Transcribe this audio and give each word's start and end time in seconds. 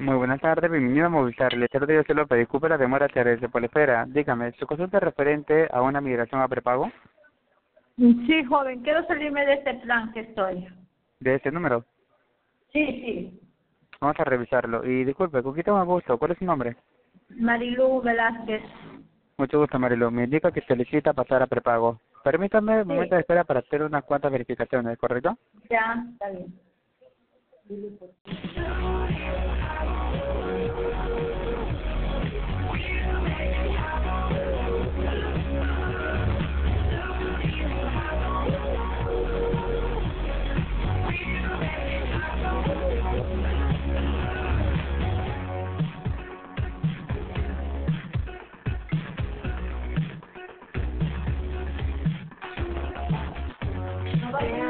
Muy 0.00 0.16
buenas 0.16 0.40
tardes, 0.40 0.70
bienvenido 0.70 1.04
a 1.04 1.08
Movilizar. 1.10 1.52
Le 1.52 1.68
saludo 1.68 2.00
yo 2.00 2.14
López, 2.14 2.38
disculpe 2.38 2.70
la 2.70 2.78
demora 2.78 3.06
de 3.06 3.48
Polifera. 3.50 4.06
Dígame, 4.08 4.50
¿su 4.52 4.66
consulta 4.66 4.96
es 4.96 5.02
referente 5.02 5.68
a 5.70 5.82
una 5.82 6.00
migración 6.00 6.40
a 6.40 6.48
prepago? 6.48 6.90
Sí, 7.98 8.42
joven, 8.48 8.80
quiero 8.80 9.04
salirme 9.06 9.44
de 9.44 9.52
este 9.52 9.74
plan 9.74 10.10
que 10.14 10.20
estoy. 10.20 10.66
¿De 11.20 11.34
ese 11.34 11.50
número? 11.50 11.84
Sí, 12.72 12.86
sí. 12.86 13.40
Vamos 14.00 14.16
a 14.18 14.24
revisarlo. 14.24 14.86
Y 14.86 15.04
disculpe, 15.04 15.42
¿con 15.42 15.52
quién 15.52 15.64
tengo 15.64 15.84
gusto? 15.84 16.16
¿Cuál 16.16 16.30
es 16.30 16.38
su 16.38 16.46
nombre? 16.46 16.76
Marilu 17.36 18.00
Velázquez. 18.00 18.62
Mucho 19.36 19.58
gusto, 19.58 19.78
Marilu. 19.78 20.10
Me 20.10 20.24
indica 20.24 20.50
que 20.50 20.62
solicita 20.62 21.12
pasar 21.12 21.42
a 21.42 21.46
prepago. 21.46 22.00
Permítame 22.24 22.80
un 22.80 22.88
momento 22.88 23.16
de 23.16 23.20
espera 23.20 23.44
para 23.44 23.60
hacer 23.60 23.82
unas 23.82 24.04
cuantas 24.04 24.32
verificaciones, 24.32 24.96
¿correcto? 24.96 25.36
Ya, 25.68 26.02
está 26.14 26.30
bien. 26.30 26.58
Llámale 54.30 54.62
a 54.62 54.69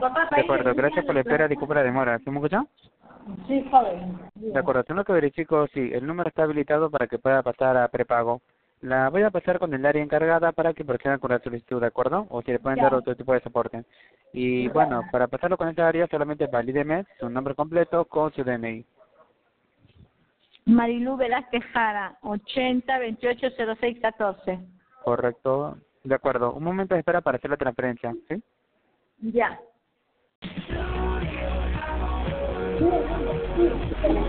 papá 0.00 0.28
De 0.34 0.42
acuerdo, 0.42 0.74
gracias 0.74 1.04
por 1.04 1.14
la 1.14 1.20
espera, 1.20 1.48
disculpe 1.48 1.74
la 1.74 1.82
demora. 1.82 2.18
¿Sí 2.18 2.30
me 2.30 2.36
escucha? 2.36 2.64
Sí, 3.46 3.64
joven. 3.70 4.18
De 4.34 4.58
acuerdo, 4.58 4.84
tengo 4.84 5.04
que 5.04 5.12
verifico 5.12 5.66
si 5.68 5.92
el 5.92 6.06
número 6.06 6.28
está 6.28 6.44
habilitado 6.44 6.90
para 6.90 7.06
que 7.06 7.18
pueda 7.18 7.42
pasar 7.42 7.76
a 7.76 7.88
prepago. 7.88 8.40
La 8.80 9.10
voy 9.10 9.22
a 9.22 9.30
pasar 9.30 9.58
con 9.58 9.74
el 9.74 9.84
área 9.84 10.02
encargada 10.02 10.52
para 10.52 10.72
que 10.72 10.84
proceda 10.84 11.18
con 11.18 11.30
la 11.30 11.38
solicitud, 11.38 11.80
¿de 11.80 11.88
acuerdo? 11.88 12.26
O 12.30 12.40
si 12.40 12.50
le 12.50 12.58
pueden 12.58 12.78
dar 12.78 12.94
otro 12.94 13.14
tipo 13.14 13.34
de 13.34 13.40
soporte. 13.40 13.84
Y 14.32 14.68
bueno, 14.68 15.02
para 15.12 15.26
pasarlo 15.26 15.58
con 15.58 15.68
esta 15.68 15.86
área 15.86 16.06
solamente 16.06 16.46
valídeme 16.46 17.04
su 17.18 17.28
nombre 17.28 17.54
completo 17.54 18.06
con 18.06 18.32
su 18.32 18.42
DNI. 18.42 18.84
Marilu 20.64 21.16
Velázquez 21.16 21.64
Jara, 21.72 22.16
80 22.22 22.98
28 22.98 23.48
06 23.80 23.98
14. 24.00 24.58
Correcto. 25.04 25.76
De 26.04 26.14
acuerdo. 26.14 26.54
Un 26.54 26.64
momento 26.64 26.94
de 26.94 27.00
espera 27.00 27.20
para 27.20 27.36
hacer 27.36 27.50
la 27.50 27.56
transferencia, 27.56 28.14
¿sí? 28.28 28.42
Ya. 29.20 29.60
Thank 33.60 34.14
you. 34.16 34.19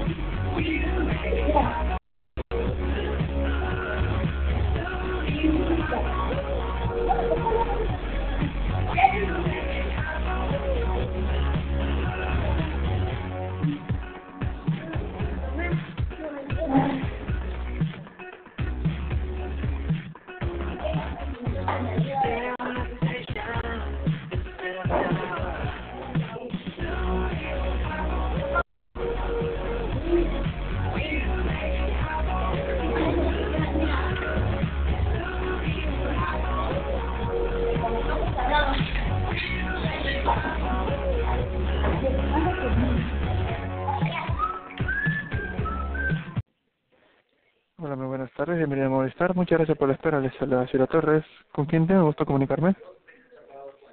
Tardes, 48.51 48.67
bienvenido 48.67 48.87
a 48.87 48.97
Movistar. 48.97 49.33
Muchas 49.33 49.59
gracias 49.59 49.77
por 49.77 49.87
la 49.87 49.93
espera. 49.93 50.19
Les 50.19 50.33
saluda 50.35 50.67
Ciro 50.67 50.85
Torres. 50.85 51.23
¿Con 51.53 51.65
quién 51.67 51.87
tengo 51.87 52.03
gusto 52.03 52.25
comunicarme? 52.25 52.75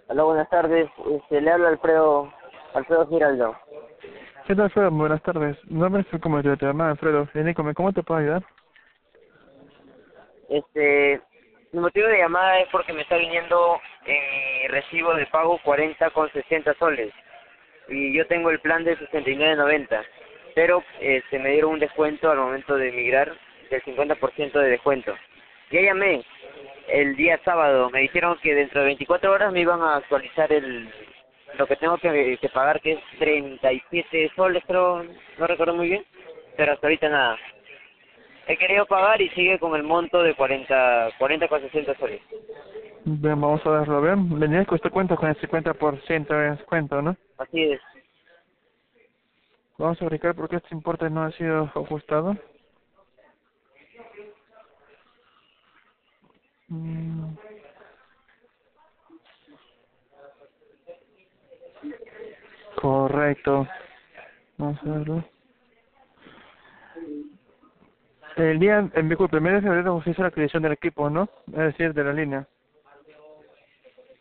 Hola, 0.09 0.25
buenas 0.25 0.51
tardes. 0.51 0.91
Este, 1.13 1.41
le 1.41 1.53
habla 1.53 1.69
Alfredo, 1.69 2.33
Alfredo 2.75 3.07
Giraldo. 3.07 3.57
¿Qué 4.49 4.57
tal, 4.57 4.65
Alfredo? 4.65 4.91
Buenas 4.91 5.23
tardes. 5.23 5.57
Mi 5.67 5.79
nombre 5.79 6.05
es 6.11 6.21
como 6.21 6.43
te 6.43 6.57
llama 6.57 6.91
Alfredo. 6.91 7.29
Indícame, 7.35 7.73
¿cómo 7.73 7.93
te 7.93 8.03
puedo 8.03 8.19
ayudar? 8.19 8.43
Este, 10.49 11.21
mi 11.71 11.79
motivo 11.79 12.09
de 12.09 12.19
llamada 12.19 12.59
es 12.59 12.69
porque 12.73 12.93
me 12.93 13.03
está 13.03 13.17
viniendo 13.17 13.79
en 14.07 14.63
mi 14.63 14.69
recibo 14.69 15.15
de 15.15 15.27
pago 15.27 15.61
40 15.63 16.11
con 16.11 16.29
60 16.33 16.75
soles. 16.81 17.13
Y 17.87 18.13
yo 18.17 18.27
tengo 18.27 18.51
el 18.51 18.59
plan 18.59 18.83
de 18.83 18.99
69.90. 18.99 20.05
Pero 20.57 20.83
este, 21.01 21.39
me 21.39 21.51
dieron 21.51 21.75
un 21.75 21.79
descuento 21.79 22.29
al 22.29 22.39
momento 22.39 22.75
de 22.75 22.89
emigrar 22.89 23.33
del 23.71 23.83
50% 23.83 24.53
de 24.53 24.71
descuento. 24.71 25.15
Ya 25.71 25.81
llamé 25.81 26.25
el 26.89 27.17
día 27.17 27.39
sábado, 27.45 27.91
me 27.91 28.01
dijeron 28.01 28.39
que 28.43 28.55
dentro 28.55 28.81
de 28.81 28.87
24 28.87 29.33
horas 29.33 29.53
me 29.53 29.61
iban 29.61 29.83
a 29.83 29.97
actualizar 29.97 30.53
el 30.53 30.89
lo 31.57 31.67
que 31.67 31.77
tengo 31.77 31.97
que, 31.99 32.39
que 32.41 32.49
pagar, 32.51 32.81
que 32.81 32.93
es 32.93 33.01
37 33.19 34.31
soles, 34.37 34.63
creo, 34.67 35.03
no 35.39 35.47
recuerdo 35.47 35.75
muy 35.75 35.89
bien, 35.89 36.05
pero 36.57 36.73
hasta 36.73 36.87
ahorita 36.87 37.09
nada. 37.09 37.37
He 38.47 38.57
querido 38.57 38.87
pagar 38.87 39.21
y 39.21 39.29
sigue 39.31 39.59
con 39.59 39.75
el 39.75 39.83
monto 39.83 40.23
de 40.23 40.35
40, 40.35 41.11
40 41.19 41.49
con 41.49 41.61
60 41.61 41.95
soles. 41.97 42.21
Bien, 43.05 43.41
vamos 43.41 43.65
a 43.67 43.71
verlo 43.71 44.01
bien. 44.03 44.39
Venía 44.39 44.65
que 44.65 44.75
usted 44.75 44.91
cuenta 44.91 45.17
con 45.17 45.29
el 45.29 45.37
50% 45.37 46.29
de 46.29 46.51
descuento, 46.51 47.03
¿no? 47.03 47.17
Así 47.39 47.63
es. 47.63 47.81
Vamos 49.77 50.01
a 50.01 50.05
verificar 50.07 50.35
por 50.35 50.49
qué 50.49 50.57
este 50.57 50.75
importe 50.75 51.09
no 51.09 51.23
ha 51.23 51.31
sido 51.33 51.65
ajustado. 51.75 52.37
Mm. 56.69 57.35
Correcto. 62.81 63.67
Vamos 64.57 64.79
a 64.83 64.91
verlo. 64.91 65.25
El 68.37 68.59
día, 68.61 68.89
en 68.95 69.09
disculpe, 69.09 69.37
el 69.37 69.43
mes 69.43 69.55
de 69.55 69.63
febrero 69.63 69.97
usted 69.97 70.13
hizo 70.13 70.23
la 70.23 70.29
adquisición 70.29 70.63
del 70.63 70.73
equipo, 70.73 71.11
¿no? 71.11 71.29
Es 71.49 71.59
decir, 71.59 71.93
de 71.93 72.05
la 72.05 72.13
línea. 72.13 72.47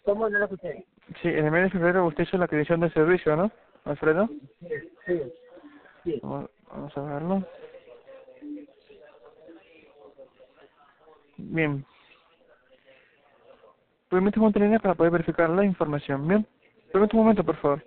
¿Cómo 0.04 0.30
no 0.30 0.40
lo 0.40 0.46
escuché? 0.46 0.86
Sí, 1.22 1.28
en 1.28 1.46
el 1.46 1.52
mes 1.52 1.64
de 1.66 1.70
febrero 1.70 2.06
usted 2.06 2.24
hizo 2.24 2.38
la 2.38 2.46
adquisición 2.46 2.80
del 2.80 2.94
servicio, 2.94 3.36
¿no, 3.36 3.52
Alfredo? 3.86 4.30
Sí. 5.06 6.20
Vamos 6.24 6.98
a 6.98 7.02
verlo. 7.02 7.44
Bien. 11.38 11.86
Permítame 14.10 14.48
un 14.48 14.54
línea 14.54 14.80
para 14.80 14.96
poder 14.96 15.12
verificar 15.12 15.50
la 15.50 15.66
información. 15.66 16.28
Bien. 16.28 16.46
Permítame 16.92 17.20
un 17.20 17.26
momento, 17.26 17.44
por 17.44 17.56
favor. 17.58 17.84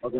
Ok. 0.00 0.14